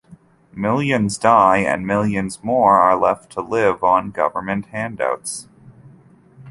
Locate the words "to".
3.31-3.39